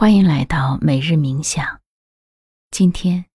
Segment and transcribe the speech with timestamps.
[0.00, 1.80] 欢迎来到每日冥想。
[2.70, 3.26] 今天，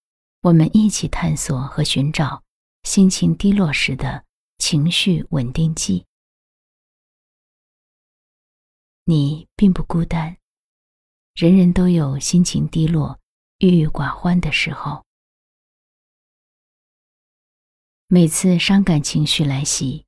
[0.43, 2.41] 我们一起探索和寻找
[2.83, 4.23] 心情低落时的
[4.59, 6.05] 情绪稳定剂。
[9.03, 10.37] 你并不孤单，
[11.33, 13.19] 人人都有心情低落、
[13.57, 15.03] 郁郁寡欢的时候。
[18.07, 20.05] 每次伤感情绪来袭，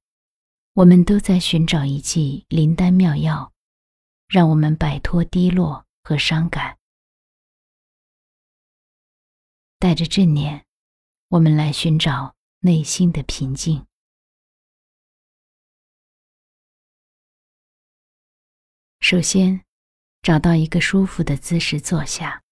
[0.71, 3.51] 我们都在寻找一剂灵丹妙药，
[4.29, 5.83] 让我们摆脱低落。
[6.07, 6.77] 和伤感，
[9.79, 10.63] 带着正念，
[11.29, 13.87] 我们来寻找内心的平静。
[18.99, 19.65] 首先，
[20.21, 22.43] 找到一个舒服的姿势坐下。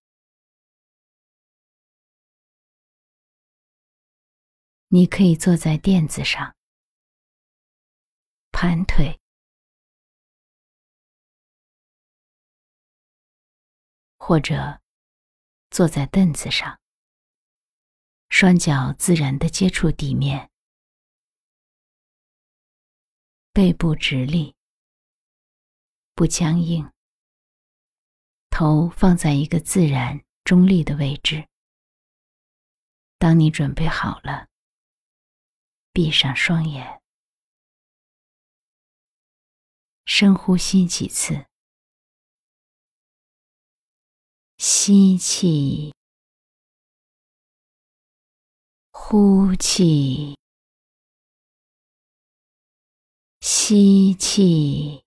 [4.88, 6.55] 你可以坐在垫子上，
[8.51, 9.23] 盘腿。
[14.26, 14.82] 或者
[15.70, 16.79] 坐在凳子上，
[18.30, 20.49] 双脚自然的接触地面，
[23.52, 24.55] 背部直立，
[26.15, 26.90] 不僵硬，
[28.49, 31.49] 头放在一个自然中立的位置。
[33.18, 34.48] 当你准备好了，
[35.91, 37.02] 闭上双眼，
[40.05, 41.46] 深呼吸几次。
[44.65, 45.93] 吸气，
[48.93, 50.37] 呼气，
[53.41, 55.03] 吸气，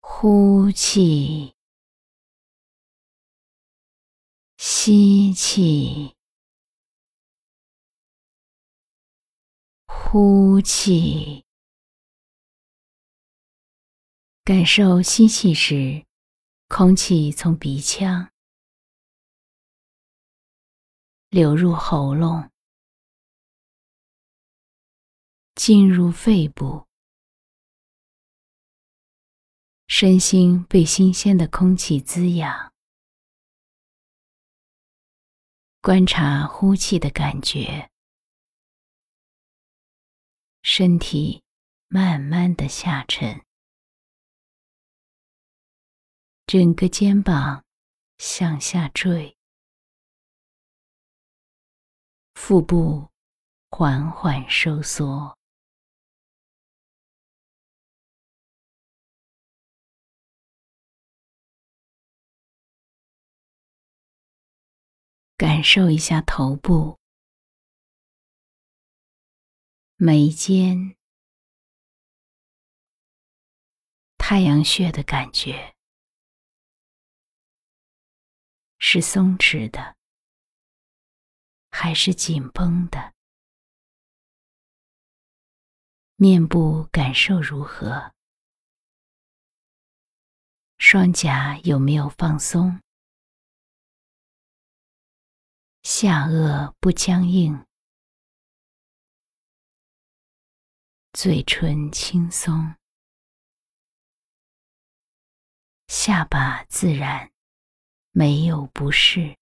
[0.00, 1.54] 呼气，
[4.56, 6.12] 吸气，
[9.86, 11.44] 呼气，
[14.42, 16.07] 感受吸气时。
[16.68, 18.30] 空气从鼻腔
[21.30, 22.50] 流入喉咙，
[25.54, 26.86] 进入肺部，
[29.88, 32.72] 身心被新鲜的空气滋养。
[35.80, 37.90] 观察呼气的感觉，
[40.62, 41.42] 身体
[41.88, 43.47] 慢慢的下沉。
[46.48, 47.62] 整个肩膀
[48.16, 49.36] 向下坠，
[52.32, 53.10] 腹部
[53.68, 55.36] 缓缓收缩，
[65.36, 66.98] 感受一下头部、
[69.96, 70.96] 眉间、
[74.16, 75.74] 太阳穴的感觉。
[78.78, 79.96] 是松弛的，
[81.70, 83.14] 还是紧绷的？
[86.14, 88.14] 面部感受如何？
[90.78, 92.80] 双颊有没有放松？
[95.82, 97.66] 下颚不僵硬，
[101.12, 102.76] 嘴唇轻松，
[105.88, 107.32] 下巴自然。
[108.18, 109.36] 没有不适。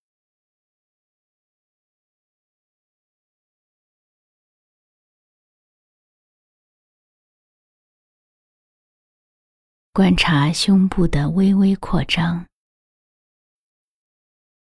[9.94, 12.46] 观察胸部的微微扩张，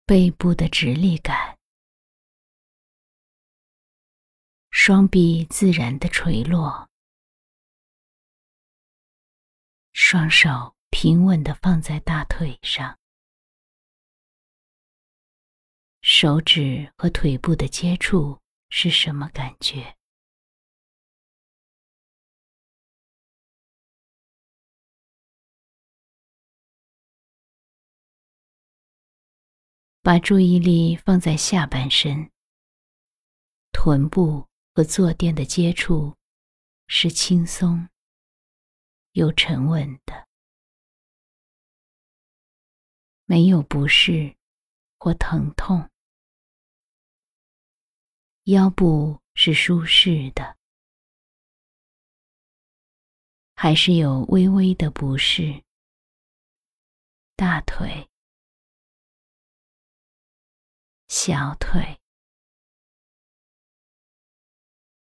[0.06, 1.58] 背部的直立感，
[4.70, 6.88] 双臂自然的垂落，
[9.92, 13.00] 双手平稳的放在大腿上。
[16.06, 19.96] 手指和腿部的接触是什么感觉？
[30.02, 32.30] 把注意力放在下半身，
[33.72, 36.18] 臀部和坐垫的接触
[36.88, 37.88] 是轻松
[39.14, 40.28] 又沉稳的，
[43.24, 44.36] 没有不适
[45.00, 45.90] 或疼痛。
[48.46, 50.58] 腰部是舒适的，
[53.56, 55.64] 还是有微微的不适？
[57.38, 58.10] 大腿、
[61.08, 62.02] 小腿、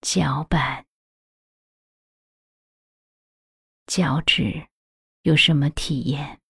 [0.03, 0.87] 脚板、
[3.87, 4.69] 脚趾
[5.23, 6.41] 有什么体验？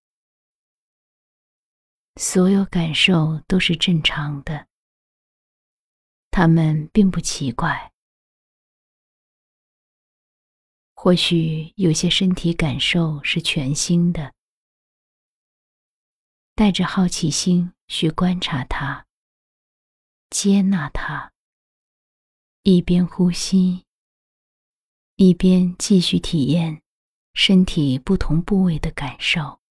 [2.17, 4.69] 所有感受都是正常的，
[6.33, 7.93] 它们并不奇怪。
[10.95, 14.33] 或许有些身体感受是全新的，
[16.55, 19.07] 带着好奇心去观察它，
[20.31, 21.33] 接纳它，
[22.63, 23.85] 一边呼吸，
[25.17, 26.83] 一边继续体验
[27.35, 29.62] 身体不同部位的感受。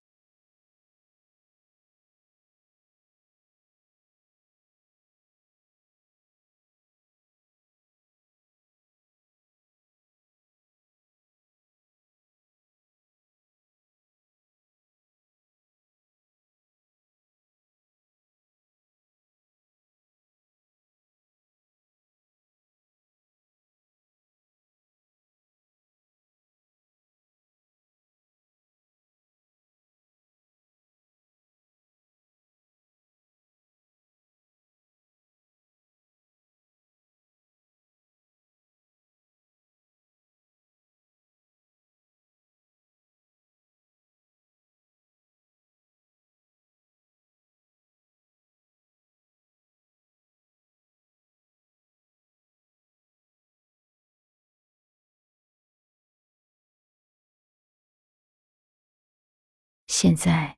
[60.02, 60.58] 现在，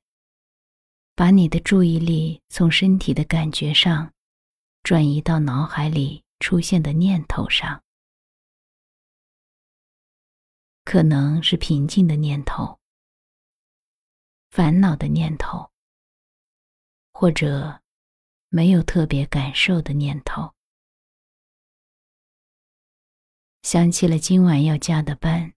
[1.14, 4.14] 把你的注意力从身体的感觉上，
[4.82, 7.84] 转移到脑海里出现的念头上，
[10.82, 12.80] 可能是平静的念头、
[14.48, 15.70] 烦恼的念头，
[17.12, 17.82] 或者
[18.48, 20.54] 没有特别感受的念头。
[23.60, 25.52] 想起了今晚要加的班，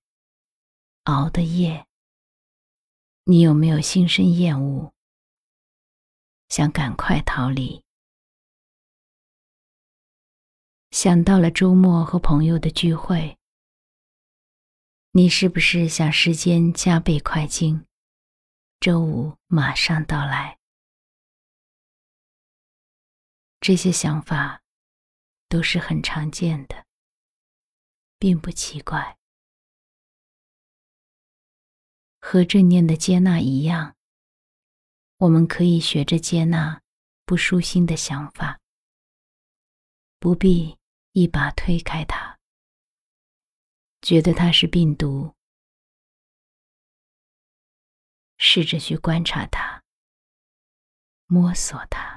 [1.04, 1.88] 熬的夜。
[3.29, 4.94] 你有没有心生厌恶，
[6.47, 7.83] 想赶快逃离？
[10.91, 13.38] 想到了周末和朋友的聚会，
[15.12, 17.85] 你是不是想时间加倍快进？
[18.79, 20.57] 周五马上到来。
[23.59, 24.63] 这些想法
[25.50, 26.85] 都是很常见的，
[28.18, 29.17] 并不奇怪。
[32.29, 33.95] 和正念的接纳一样，
[35.15, 36.81] 我们可以学着接纳
[37.24, 38.59] 不舒心的想法，
[40.19, 40.77] 不必
[41.13, 42.38] 一把推开它，
[44.01, 45.33] 觉得它是病毒，
[48.38, 49.81] 试着去观察它，
[51.27, 52.17] 摸索它。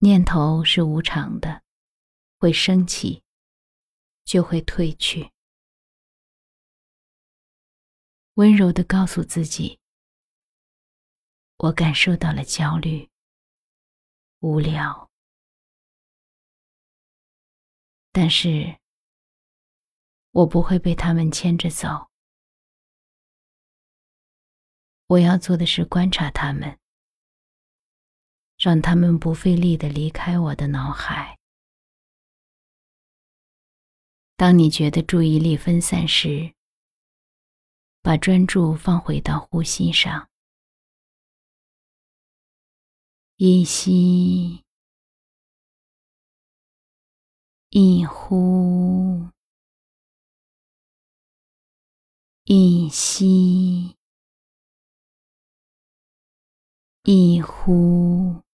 [0.00, 1.64] 念头是无常的，
[2.38, 3.24] 会升起，
[4.24, 5.32] 就会退去。
[8.34, 9.80] 温柔的告诉自己
[11.58, 13.10] ：“我感受到了焦虑、
[14.38, 15.10] 无聊，
[18.12, 18.78] 但是
[20.30, 22.08] 我不会被他们牵着走。
[25.08, 26.78] 我要做的是观察他们。”
[28.68, 31.38] 让他们不费力的离开我的脑海。
[34.36, 36.52] 当你觉得注意力分散时，
[38.02, 40.28] 把专注放回到呼吸上，
[43.36, 44.62] 一吸
[47.70, 49.30] 一呼，
[52.44, 53.96] 一吸
[57.04, 58.46] 一呼。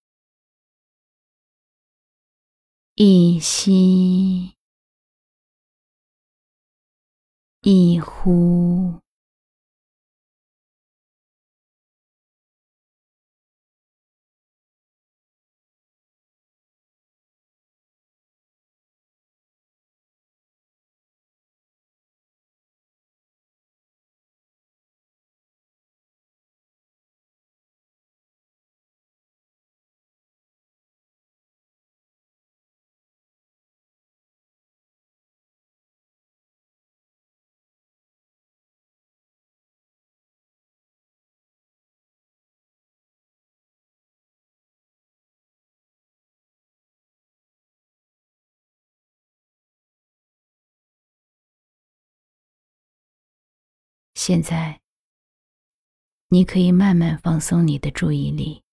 [2.97, 4.55] 一吸
[7.63, 9.01] 一呼，
[54.26, 54.81] 现在，
[56.28, 58.64] 你可以慢慢放松你的注意力。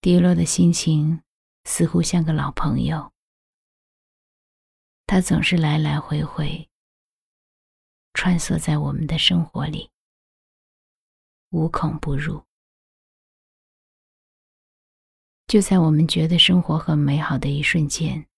[0.00, 1.24] 低落的心情
[1.64, 3.12] 似乎像个老朋友，
[5.06, 6.70] 他总是来来回回，
[8.14, 9.90] 穿梭在我们的生活里，
[11.50, 12.44] 无孔不入。
[15.48, 18.28] 就在我们觉得生活很美好的一瞬间，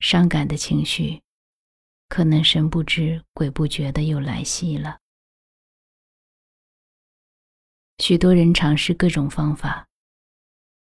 [0.00, 1.22] 伤感的情绪
[2.12, 5.00] 可能神不知鬼不觉的又来袭了。
[7.96, 9.88] 许多人尝试各种方法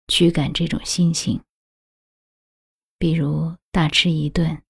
[0.10, 1.42] 驱赶这种心情，
[2.98, 4.62] 比如大吃一顿、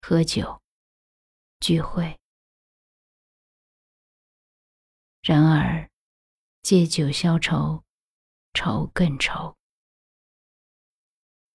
[0.00, 0.62] 喝酒、
[1.58, 2.16] 聚会。
[5.22, 5.90] 然而，
[6.62, 7.82] 借酒消愁。
[8.54, 9.56] 愁更愁，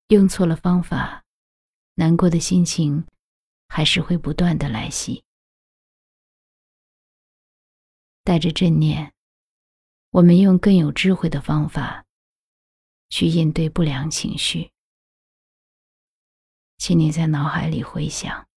[0.08, 1.24] 用错了方法，
[1.94, 3.08] 难过的心情
[3.68, 5.24] 还是会不断的来袭。
[8.24, 9.14] 带着正念，
[10.12, 12.06] 我们用更有智慧的方法
[13.10, 14.72] 去应对不良情绪。
[16.78, 18.48] 请你在脑海里回想，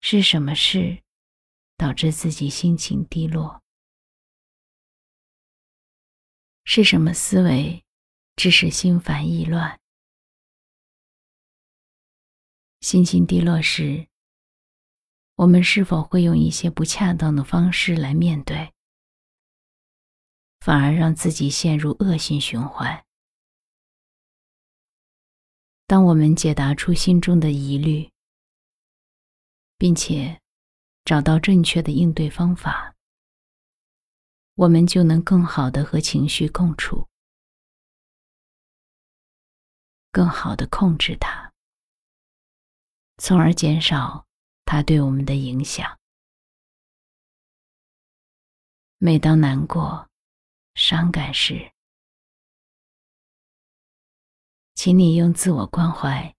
[0.00, 1.02] 是什么事
[1.76, 3.62] 导致自己心情低落？
[6.64, 7.84] 是什么思维，
[8.36, 9.80] 致使心烦意乱？
[12.82, 14.08] 心情低落时，
[15.36, 18.74] 我们是否会用一些不恰当的方式来面对，
[20.58, 23.04] 反而让自己陷入恶性循环？
[25.86, 28.10] 当我们解答出心中的疑虑，
[29.78, 30.40] 并且
[31.04, 32.96] 找到正确的应对方法。
[34.56, 37.08] 我们就能更好的和情绪共处，
[40.10, 41.51] 更好的控制它，
[43.24, 44.26] 从而减少
[44.64, 46.00] 它对我们的影响。
[48.98, 50.10] 每当难过、
[50.74, 51.70] 伤感时，
[54.74, 56.34] 请你用自我关怀，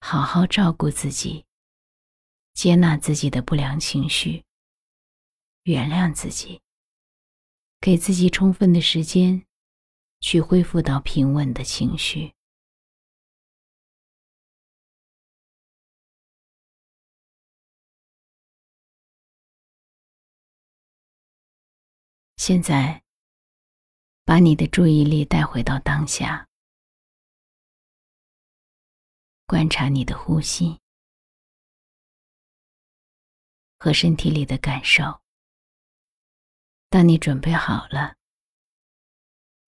[0.00, 1.46] 好好照顾自己，
[2.52, 4.44] 接纳自己的不良情绪。
[5.62, 6.60] 原谅自己，
[7.80, 9.46] 给自己充分的时间，
[10.20, 12.34] 去恢复到平稳的情绪。
[22.42, 23.04] 现在，
[24.24, 26.48] 把你的注意力带回到当下，
[29.44, 30.80] 观察你的呼吸
[33.78, 35.20] 和身体里的感受。
[36.88, 38.16] 当你准备好了，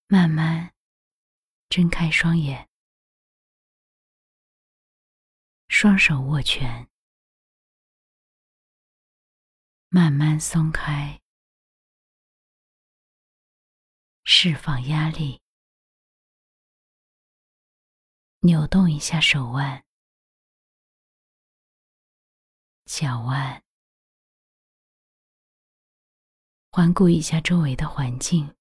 [0.07, 0.73] 慢慢
[1.69, 2.71] 睁开双眼，
[5.69, 6.89] 双手握拳，
[9.91, 11.22] 慢慢松开，
[14.35, 15.43] 释放压力，
[18.41, 19.85] 扭动一下手腕、
[22.87, 23.63] 脚腕。
[26.71, 28.57] 环顾一下周围的环境，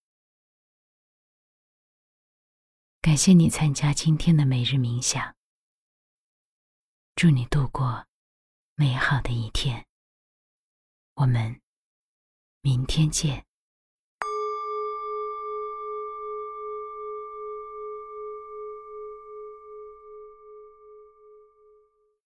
[3.00, 5.38] 感谢你参加今天的每日冥想。
[7.16, 8.06] 祝你度过
[8.76, 9.88] 美好的一天。
[11.14, 11.62] 我们
[12.60, 13.48] 明天见。